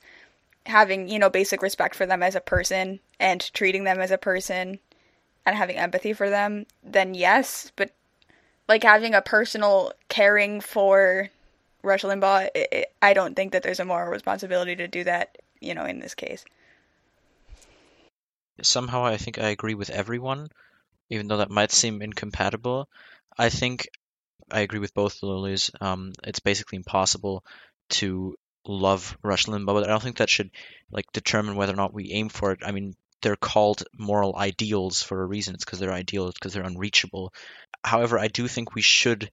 [0.65, 4.17] having you know basic respect for them as a person and treating them as a
[4.17, 4.79] person
[5.45, 7.71] and having empathy for them, then yes.
[7.75, 7.91] But
[8.67, 11.29] like having a personal caring for
[11.83, 15.37] Rush Limbaugh, it, it, I don't think that there's a moral responsibility to do that.
[15.59, 16.45] You know, in this case.
[18.61, 20.47] Somehow, I think I agree with everyone,
[21.09, 22.87] even though that might seem incompatible.
[23.37, 23.89] I think
[24.51, 25.71] I agree with both lilies.
[25.81, 27.43] Um, it's basically impossible
[27.91, 28.35] to
[28.67, 30.51] love Rush Limbaugh, but I don't think that should
[30.91, 32.59] like determine whether or not we aim for it.
[32.65, 35.55] I mean, they're called moral ideals for a reason.
[35.55, 36.27] It's because they're ideal.
[36.27, 37.33] It's because they're unreachable.
[37.83, 39.31] However, I do think we should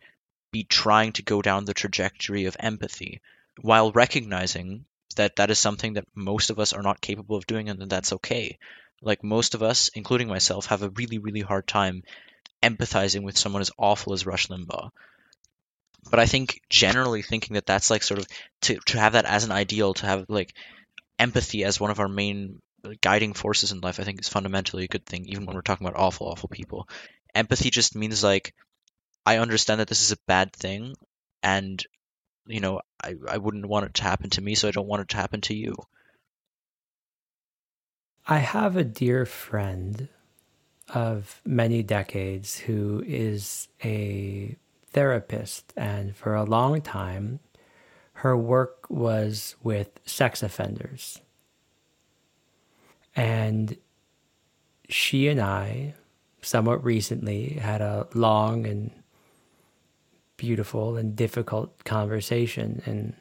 [0.52, 3.20] be trying to go down the trajectory of empathy
[3.60, 7.68] while recognizing that that is something that most of us are not capable of doing
[7.68, 8.58] and that that's okay.
[9.02, 12.02] Like most of us, including myself, have a really, really hard time
[12.62, 14.90] empathizing with someone as awful as Rush Limbaugh.
[16.10, 18.26] But I think generally thinking that that's like sort of
[18.62, 20.54] to, to have that as an ideal, to have like
[21.18, 22.60] empathy as one of our main
[23.00, 25.86] guiding forces in life, I think is fundamentally a good thing, even when we're talking
[25.86, 26.88] about awful, awful people.
[27.34, 28.54] Empathy just means like,
[29.24, 30.94] I understand that this is a bad thing,
[31.42, 31.82] and
[32.46, 35.02] you know, I, I wouldn't want it to happen to me, so I don't want
[35.02, 35.76] it to happen to you.
[38.26, 40.08] I have a dear friend
[40.94, 47.40] of many decades who is a therapist, and for a long time,
[48.14, 51.20] her work was with sex offenders.
[53.16, 53.76] And
[54.88, 55.94] she and I,
[56.42, 58.90] somewhat recently, had a long and
[60.36, 63.14] beautiful and difficult conversation, and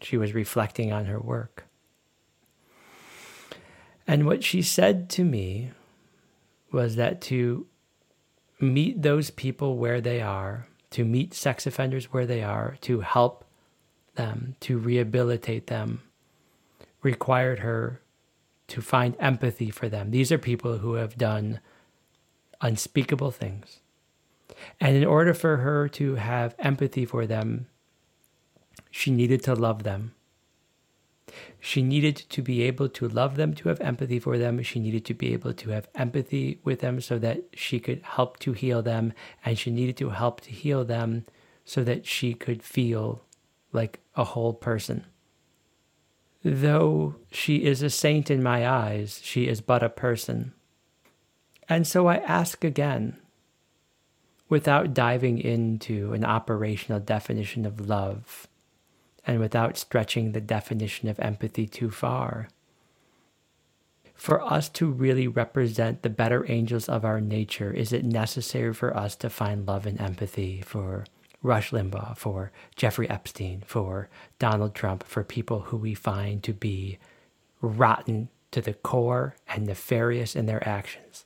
[0.00, 1.64] she was reflecting on her work.
[4.06, 5.70] And what she said to me
[6.72, 7.66] was that to
[8.60, 13.44] meet those people where they are, to meet sex offenders where they are, to help
[14.14, 16.02] them, to rehabilitate them,
[17.02, 18.00] required her
[18.68, 20.10] to find empathy for them.
[20.10, 21.60] These are people who have done
[22.60, 23.80] unspeakable things.
[24.80, 27.66] And in order for her to have empathy for them,
[28.90, 30.14] she needed to love them.
[31.60, 34.62] She needed to be able to love them, to have empathy for them.
[34.62, 38.38] She needed to be able to have empathy with them so that she could help
[38.40, 39.12] to heal them.
[39.44, 41.24] And she needed to help to heal them
[41.64, 43.22] so that she could feel
[43.72, 45.04] like a whole person.
[46.44, 50.52] Though she is a saint in my eyes, she is but a person.
[51.68, 53.16] And so I ask again,
[54.48, 58.48] without diving into an operational definition of love
[59.26, 62.48] and without stretching the definition of empathy too far.
[64.14, 68.96] For us to really represent the better angels of our nature, is it necessary for
[68.96, 71.04] us to find love and empathy for
[71.42, 74.08] Rush Limbaugh, for Jeffrey Epstein, for
[74.38, 76.98] Donald Trump, for people who we find to be
[77.60, 81.24] rotten to the core and nefarious in their actions?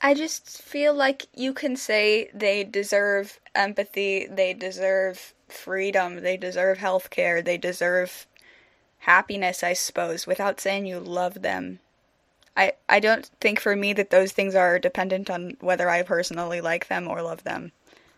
[0.00, 6.78] I just feel like you can say they deserve empathy, they deserve freedom, they deserve
[6.78, 8.26] health care, they deserve
[9.00, 11.80] happiness, I suppose, without saying you love them.
[12.56, 16.60] I, I don't think for me that those things are dependent on whether I personally
[16.60, 17.72] like them or love them.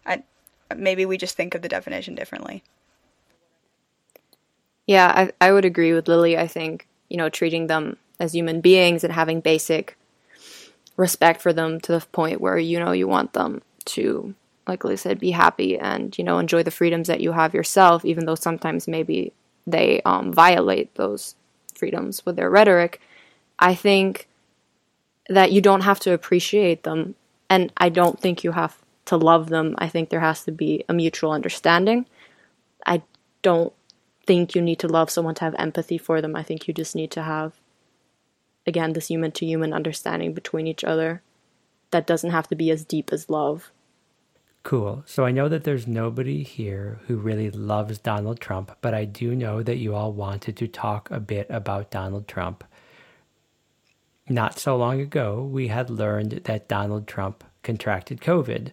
[0.04, 0.22] I,
[0.76, 2.62] maybe we just think of the definition differently.
[4.86, 6.38] Yeah, I, I would agree with Lily.
[6.38, 9.96] I think, you know, treating them as human beings and having basic
[10.96, 14.34] respect for them to the point where, you know, you want them to
[14.66, 18.04] like Liz said, be happy and you know enjoy the freedoms that you have yourself,
[18.04, 19.32] even though sometimes maybe
[19.66, 21.34] they um, violate those
[21.74, 23.00] freedoms with their rhetoric.
[23.58, 24.28] I think
[25.28, 27.14] that you don't have to appreciate them,
[27.50, 29.74] and I don't think you have to love them.
[29.78, 32.06] I think there has to be a mutual understanding.
[32.86, 33.02] I
[33.42, 33.72] don't
[34.26, 36.36] think you need to love someone to have empathy for them.
[36.36, 37.54] I think you just need to have,
[38.66, 41.22] again, this human to human understanding between each other
[41.92, 43.70] that doesn't have to be as deep as love.
[44.66, 45.04] Cool.
[45.06, 49.36] So I know that there's nobody here who really loves Donald Trump, but I do
[49.36, 52.64] know that you all wanted to talk a bit about Donald Trump.
[54.28, 58.72] Not so long ago, we had learned that Donald Trump contracted COVID.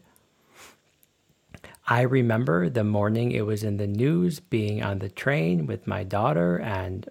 [1.85, 6.03] I remember the morning it was in the news being on the train with my
[6.03, 7.07] daughter and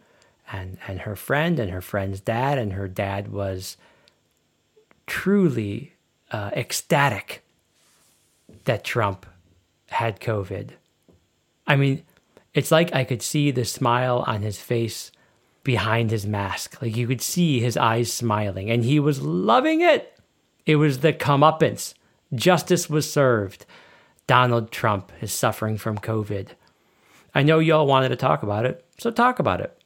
[0.50, 3.76] and and her friend and her friend's dad and her dad was
[5.06, 5.92] truly
[6.32, 7.44] uh, ecstatic
[8.64, 9.26] that Trump
[9.88, 10.70] had COVID.
[11.66, 12.02] I mean,
[12.54, 15.10] It's like I could see the smile on his face
[15.64, 16.80] behind his mask.
[16.82, 20.18] Like you could see his eyes smiling, and he was loving it.
[20.66, 21.94] It was the comeuppance.
[22.34, 23.64] Justice was served.
[24.26, 26.48] Donald Trump is suffering from COVID.
[27.34, 29.76] I know y'all wanted to talk about it, so talk about it.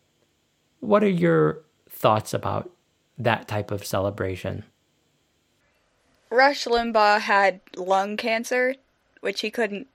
[0.80, 2.70] What are your thoughts about
[3.16, 4.64] that type of celebration?
[6.30, 8.74] Rush Limbaugh had lung cancer,
[9.20, 9.86] which he couldn't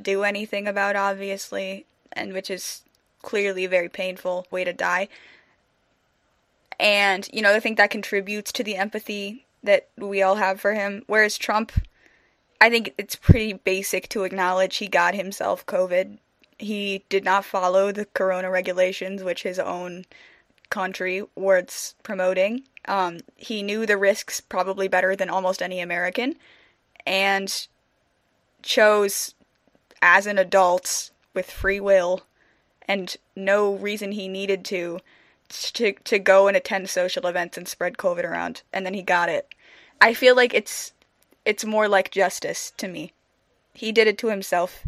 [0.00, 2.82] do anything about, obviously, and which is
[3.22, 5.08] clearly a very painful way to die.
[6.78, 10.74] And, you know, I think that contributes to the empathy that we all have for
[10.74, 11.02] him.
[11.06, 11.72] Whereas Trump,
[12.60, 16.18] I think it's pretty basic to acknowledge he got himself COVID.
[16.58, 20.04] He did not follow the corona regulations, which his own
[20.70, 22.64] country was promoting.
[22.86, 26.36] Um, he knew the risks probably better than almost any American
[27.06, 27.66] and
[28.62, 29.34] chose,
[30.02, 32.22] as an adult with free will
[32.88, 35.00] and no reason he needed to,
[35.48, 38.62] to, to go and attend social events and spread COVID around.
[38.72, 39.54] And then he got it.
[40.00, 40.92] I feel like it's
[41.44, 43.12] it's more like justice to me.
[43.72, 44.84] He did it to himself.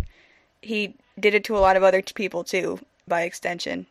[0.60, 3.86] He did it to a lot of other people too, by extension.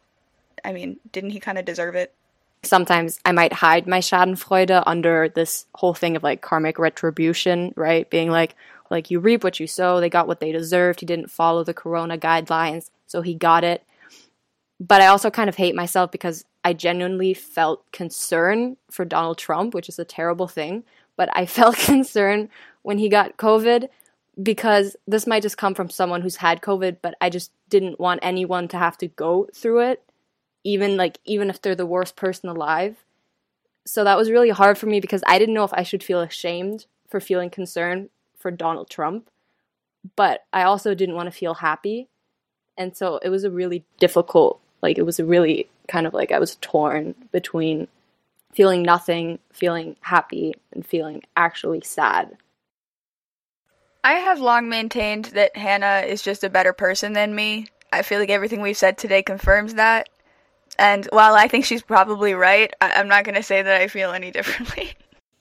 [0.64, 2.14] I mean, didn't he kind of deserve it?
[2.64, 8.10] Sometimes I might hide my Schadenfreude under this whole thing of like karmic retribution, right?
[8.10, 8.56] Being like,
[8.90, 10.00] like you reap what you sow.
[10.00, 11.00] They got what they deserved.
[11.00, 13.84] He didn't follow the corona guidelines, so he got it.
[14.80, 19.74] But I also kind of hate myself because I genuinely felt concern for Donald Trump,
[19.74, 20.84] which is a terrible thing.
[21.16, 22.50] But I felt concern
[22.82, 23.90] when he got COVID
[24.42, 28.20] because this might just come from someone who's had COVID, but I just didn't want
[28.22, 30.04] anyone to have to go through it
[30.68, 32.98] even like even if they're the worst person alive.
[33.86, 36.20] So that was really hard for me because I didn't know if I should feel
[36.20, 39.30] ashamed for feeling concern for Donald Trump,
[40.18, 42.10] but I also didn't want to feel happy.
[42.78, 46.34] And so it was a really difficult like it was a really kind of like
[46.34, 47.88] I was torn between
[48.54, 52.36] feeling nothing, feeling happy, and feeling actually sad.
[54.04, 57.68] I have long maintained that Hannah is just a better person than me.
[57.94, 60.10] I feel like everything we've said today confirms that.
[60.78, 63.88] And while I think she's probably right, I- am not going to say that I
[63.88, 64.94] feel any differently.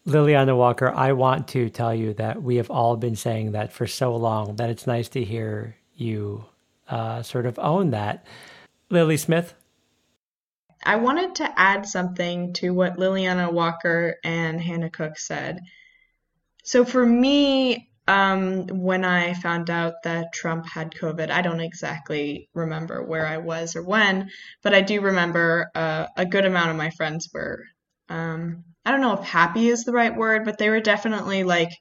[0.07, 3.87] Liliana Walker, I want to tell you that we have all been saying that for
[3.87, 6.45] so long that it's nice to hear you
[6.89, 8.25] uh, sort of own that.
[8.89, 9.55] Lily Smith?
[10.85, 15.61] I wanted to add something to what Liliana Walker and Hannah Cook said.
[16.63, 22.49] So for me, um, when I found out that Trump had COVID, I don't exactly
[22.55, 24.31] remember where I was or when,
[24.63, 27.65] but I do remember uh, a good amount of my friends were,
[28.09, 31.73] um, I don't know if happy is the right word, but they were definitely like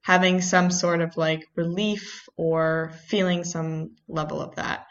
[0.00, 4.86] having some sort of like relief or feeling some level of that.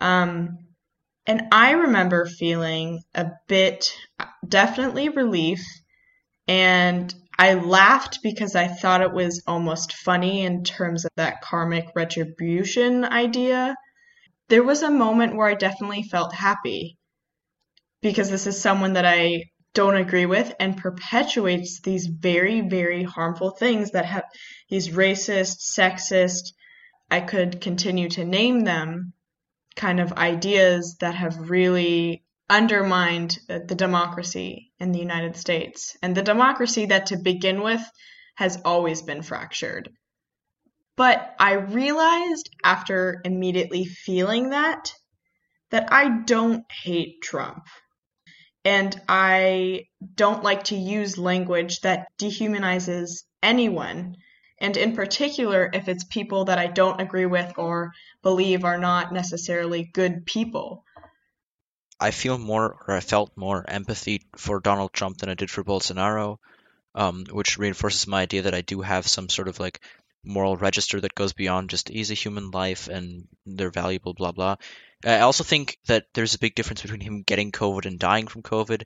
[0.00, 0.66] Um,
[1.26, 3.92] and I remember feeling a bit,
[4.48, 5.62] definitely relief
[6.48, 11.88] and I laughed because I thought it was almost funny in terms of that karmic
[11.92, 13.74] retribution idea.
[14.48, 16.98] There was a moment where I definitely felt happy
[18.00, 23.50] because this is someone that I don't agree with and perpetuates these very, very harmful
[23.50, 24.22] things that have
[24.70, 26.52] these racist, sexist,
[27.10, 29.14] I could continue to name them
[29.74, 32.22] kind of ideas that have really
[32.52, 35.96] undermined uh, the democracy in the United States.
[36.02, 37.80] And the democracy that, to begin with,
[38.34, 39.88] has always been fractured.
[40.96, 44.92] But I realized after immediately feeling that,
[45.70, 47.64] that I don't hate Trump.
[48.64, 54.16] And I don't like to use language that dehumanizes anyone.
[54.60, 57.92] And in particular, if it's people that I don't agree with or
[58.22, 60.84] believe are not necessarily good people.
[62.02, 65.62] I feel more, or I felt more empathy for Donald Trump than I did for
[65.62, 66.38] Bolsonaro,
[66.94, 69.80] um, which reinforces my idea that I do have some sort of like
[70.24, 74.56] moral register that goes beyond just he's a human life and they're valuable, blah blah.
[75.04, 78.42] I also think that there's a big difference between him getting COVID and dying from
[78.42, 78.82] COVID.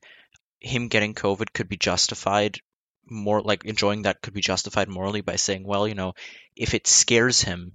[0.60, 2.60] Him getting COVID could be justified
[3.08, 6.12] more like enjoying that could be justified morally by saying, well, you know,
[6.56, 7.72] if it scares him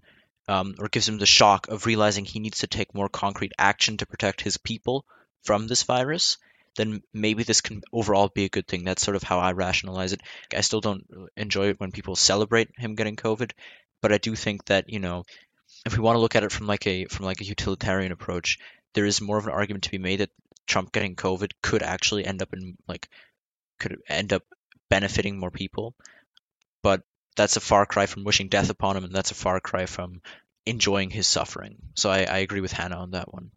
[0.47, 3.97] um, or gives him the shock of realizing he needs to take more concrete action
[3.97, 5.05] to protect his people,
[5.43, 6.37] from this virus,
[6.75, 8.83] then maybe this can overall be a good thing.
[8.83, 10.21] That's sort of how I rationalize it.
[10.55, 13.51] I still don't enjoy it when people celebrate him getting COVID,
[14.01, 15.23] but I do think that you know,
[15.85, 18.57] if we want to look at it from like a from like a utilitarian approach,
[18.93, 20.31] there is more of an argument to be made that
[20.67, 23.09] Trump getting COVID could actually end up in like
[23.79, 24.43] could end up
[24.89, 25.95] benefiting more people,
[26.83, 27.01] but
[27.35, 30.21] that's a far cry from wishing death upon him, and that's a far cry from
[30.65, 31.77] enjoying his suffering.
[31.95, 33.51] So I, I agree with Hannah on that one.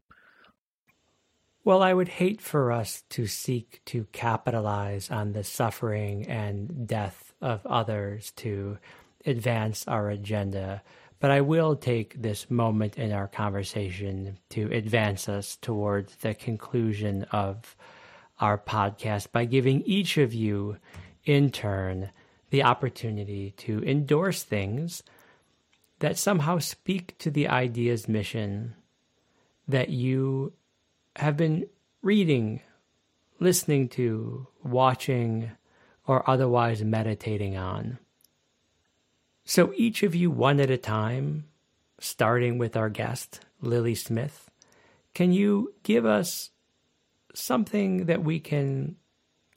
[1.65, 7.33] Well, I would hate for us to seek to capitalize on the suffering and death
[7.41, 8.77] of others to
[9.25, 10.83] advance our agenda,
[11.21, 17.23] but I will take this moment in our conversation to advance us towards the conclusion
[17.33, 17.75] of
[18.41, 20.77] our podcast by giving each of you,
[21.25, 22.11] in turn,
[22.51, 25.03] the opportunity to endorse things
[26.01, 28.75] that somehow speak to the idea's mission
[29.67, 30.53] that you
[31.17, 31.67] have been
[32.03, 32.61] reading,
[33.41, 35.51] listening to, watching,
[36.07, 37.99] or otherwise meditating on.
[39.45, 41.45] So each of you, one at a time,
[41.99, 44.51] starting with our guest, Lily Smith,
[45.15, 46.51] can you give us
[47.35, 48.97] something that we can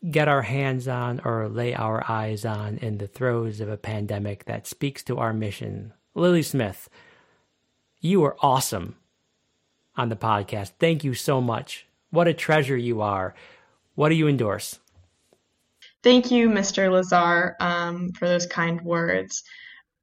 [0.09, 4.45] get our hands on or lay our eyes on in the throes of a pandemic
[4.45, 5.93] that speaks to our mission?
[6.13, 6.89] Lily Smith,
[7.99, 8.95] you are awesome
[9.97, 10.71] on the podcast.
[10.79, 11.87] Thank you so much.
[12.11, 13.35] What a treasure you are.
[13.95, 14.79] What do you endorse?
[16.03, 16.91] Thank you, Mr.
[16.91, 19.43] Lazar, um, for those kind words.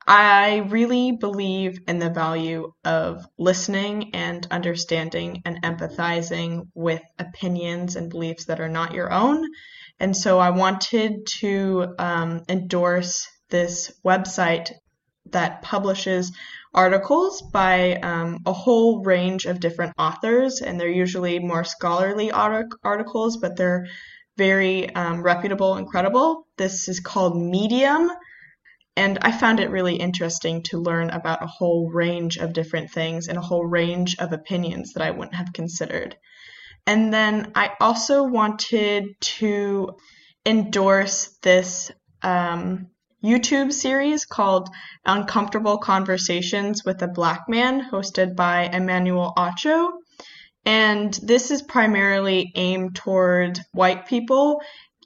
[0.07, 8.11] I really believe in the value of listening and understanding and empathizing with opinions and
[8.11, 9.47] beliefs that are not your own.
[9.99, 14.73] And so I wanted to um, endorse this website
[15.35, 16.33] that publishes
[16.73, 23.37] articles by um, a whole range of different authors, and they're usually more scholarly articles,
[23.37, 23.87] but they're
[24.37, 26.49] very um, reputable and credible.
[26.57, 28.11] This is called Medium,
[28.97, 33.29] and I found it really interesting to learn about a whole range of different things
[33.29, 36.17] and a whole range of opinions that I wouldn't have considered.
[36.87, 39.97] And then I also wanted to
[40.45, 41.91] endorse this
[42.23, 42.91] um,
[43.25, 44.69] YouTube series called
[45.07, 49.93] Uncomfortable Conversations with a Black Man, hosted by Emmanuel Acho.
[50.67, 54.61] And this is primarily aimed toward white people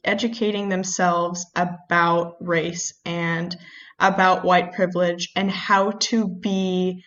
[0.04, 3.56] educating themselves about race and
[4.00, 7.04] about white privilege and how to be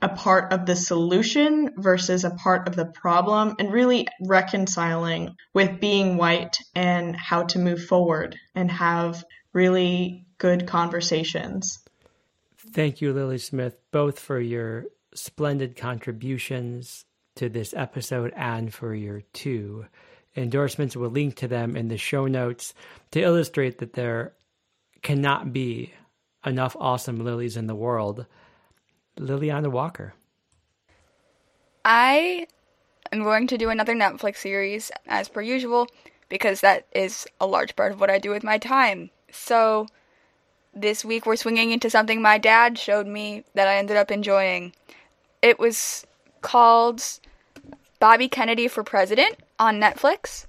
[0.00, 5.80] a part of the solution versus a part of the problem and really reconciling with
[5.80, 11.78] being white and how to move forward and have really good conversations.
[12.58, 14.84] Thank you, Lily Smith, both for your
[15.14, 19.86] splendid contributions to this episode and for your two
[20.36, 20.98] endorsements.
[20.98, 22.74] We'll link to them in the show notes
[23.12, 24.34] to illustrate that there
[25.00, 25.94] cannot be
[26.44, 28.26] enough awesome lilies in the world.
[29.18, 30.12] Liliana Walker.
[31.86, 32.46] I
[33.12, 35.88] am going to do another Netflix series as per usual
[36.28, 39.08] because that is a large part of what I do with my time.
[39.32, 39.86] So
[40.74, 44.72] this week we're swinging into something my dad showed me that I ended up enjoying.
[45.42, 46.06] It was
[46.40, 47.02] called
[48.00, 50.46] Bobby Kennedy for President on Netflix,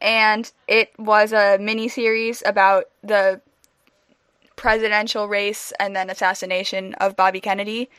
[0.00, 3.40] and it was a mini series about the
[4.56, 7.90] presidential race and then assassination of Bobby Kennedy,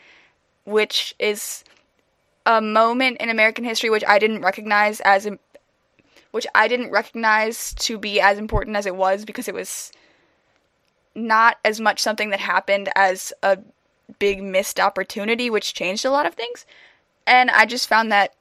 [0.66, 1.64] which is
[2.46, 5.28] a moment in American history which I didn't recognize as
[6.32, 9.92] which I didn't recognize to be as important as it was because it was
[11.18, 13.58] not as much something that happened as a
[14.20, 16.66] big missed opportunity which changed a lot of things.
[17.26, 18.36] And I just found that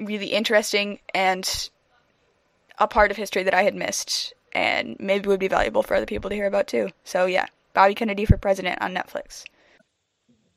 [0.00, 1.70] really interesting and
[2.78, 6.06] a part of history that I had missed and maybe would be valuable for other
[6.06, 6.88] people to hear about too.
[7.04, 9.44] So yeah, Bobby Kennedy for President on Netflix.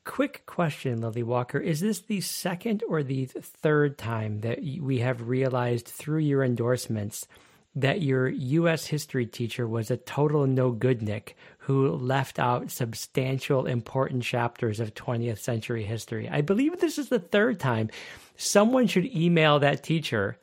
[0.05, 1.59] Quick question, Lily Walker.
[1.59, 7.27] Is this the second or the third time that we have realized through your endorsements
[7.75, 8.87] that your U.S.
[8.87, 11.35] history teacher was a total no good Nick
[11.67, 16.27] who left out substantial important chapters of 20th century history?
[16.29, 17.89] I believe this is the third time.
[18.37, 20.37] Someone should email that teacher.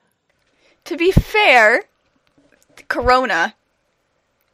[0.85, 1.83] To be fair,
[2.89, 3.55] Corona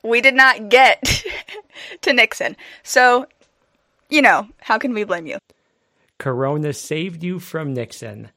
[0.03, 1.25] we did not get
[2.03, 2.57] to Nixon.
[2.83, 3.27] So,
[4.09, 5.39] you know, how can we blame you?
[6.19, 8.31] Corona saved you from Nixon.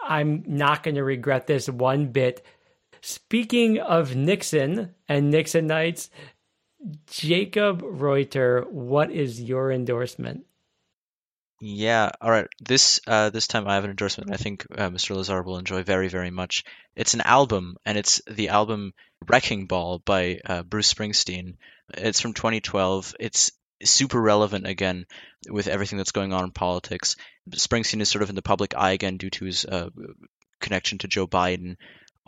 [0.00, 2.44] I'm not going to regret this one bit.
[3.00, 6.08] Speaking of Nixon and Nixonites,
[7.06, 10.44] Jacob Reuter, what is your endorsement?
[11.60, 12.46] Yeah, all right.
[12.60, 15.16] This uh, this time I have an endorsement I think uh, Mr.
[15.16, 16.62] Lazar will enjoy very, very much.
[16.94, 18.94] It's an album, and it's the album
[19.26, 21.56] Wrecking Ball by uh, Bruce Springsteen.
[21.94, 23.16] It's from 2012.
[23.18, 23.50] It's
[23.82, 25.06] super relevant again
[25.48, 27.16] with everything that's going on in politics.
[27.50, 29.90] Springsteen is sort of in the public eye again due to his uh,
[30.60, 31.76] connection to Joe Biden.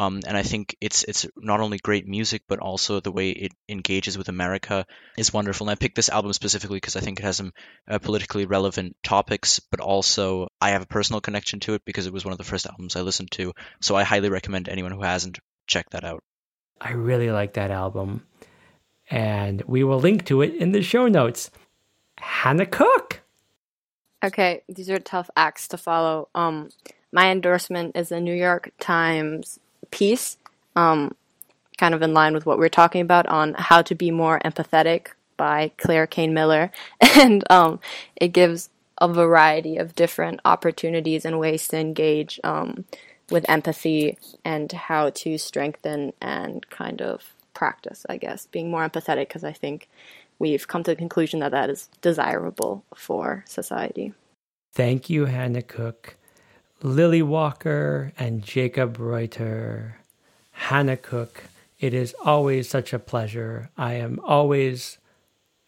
[0.00, 3.52] Um, and I think it's it's not only great music, but also the way it
[3.68, 4.86] engages with America
[5.18, 5.68] is wonderful.
[5.68, 7.52] And I picked this album specifically because I think it has some
[7.86, 12.14] uh, politically relevant topics, but also I have a personal connection to it because it
[12.14, 13.52] was one of the first albums I listened to.
[13.82, 16.24] So I highly recommend anyone who hasn't check that out.
[16.80, 18.24] I really like that album,
[19.10, 21.50] and we will link to it in the show notes.
[22.16, 23.20] Hannah Cook.
[24.24, 26.30] Okay, these are tough acts to follow.
[26.34, 26.70] Um,
[27.12, 29.60] my endorsement is the New York Times
[29.90, 30.36] piece,
[30.76, 31.14] um,
[31.78, 34.40] kind of in line with what we are talking about on how to be more
[34.44, 36.70] empathetic by Claire Cain Miller,
[37.00, 37.80] and um,
[38.16, 42.84] it gives a variety of different opportunities and ways to engage um,
[43.30, 49.28] with empathy and how to strengthen and kind of practice, I guess, being more empathetic
[49.28, 49.88] because I think
[50.38, 54.12] we've come to the conclusion that that is desirable for society.
[54.72, 56.16] Thank you, Hannah Cook.
[56.82, 59.98] Lily Walker and Jacob Reuter,
[60.50, 61.44] Hannah Cook,
[61.78, 63.70] it is always such a pleasure.
[63.76, 64.96] I am always,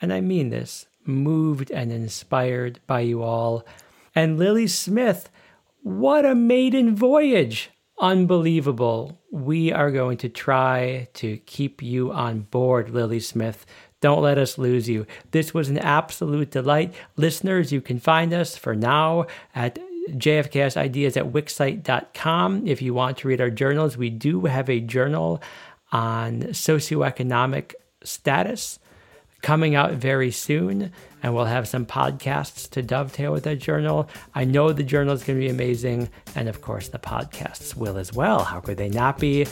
[0.01, 3.67] and I mean this, moved and inspired by you all.
[4.15, 5.29] And Lily Smith,
[5.83, 7.71] what a maiden voyage!
[8.01, 9.21] Unbelievable.
[9.31, 13.67] We are going to try to keep you on board, Lily Smith.
[14.01, 15.07] Don't let us lose you.
[15.31, 16.95] This was an absolute delight.
[17.17, 19.79] Listeners, you can find us for now at
[20.11, 22.67] JFKS ideas at wixsite.com.
[22.67, 25.43] If you want to read our journals, we do have a journal
[25.91, 28.79] on socioeconomic status
[29.43, 30.93] coming out very soon,
[31.23, 34.09] and we'll have some podcasts to dovetail with that journal.
[34.35, 37.99] I know the journal is going to be amazing, and of course, the podcasts will
[37.99, 38.45] as well.
[38.45, 39.47] How could they not be?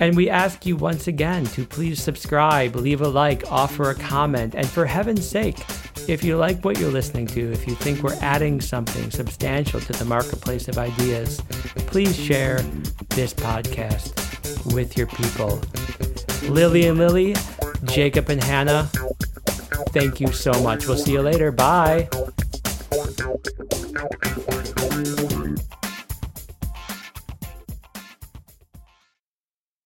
[0.00, 4.54] And we ask you once again to please subscribe, leave a like, offer a comment,
[4.56, 5.58] and for heaven's sake,
[6.08, 9.92] if you like what you're listening to, if you think we're adding something substantial to
[9.92, 11.40] the marketplace of ideas,
[11.86, 12.60] please share
[13.10, 15.60] this podcast with your people.
[16.50, 17.34] Lily and Lily,
[17.84, 18.84] Jacob and Hannah,
[19.90, 20.86] thank you so much.
[20.86, 21.52] We'll see you later.
[21.52, 22.08] Bye.